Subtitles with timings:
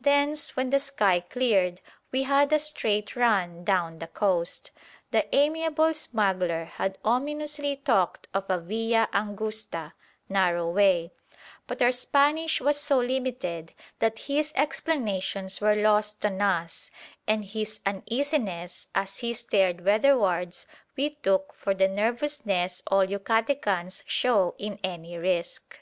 [0.00, 1.80] Thence, when the sky cleared,
[2.12, 4.70] we had a straight run down the coast.
[5.10, 9.94] The amiable smuggler had ominously talked of a via angusta
[10.28, 11.10] (narrow way);
[11.66, 16.88] but our Spanish was so limited that his explanations were lost on us,
[17.26, 20.64] and his uneasiness, as he stared weatherwards,
[20.96, 25.80] we took for the nervousness all Yucatecans show in any risk.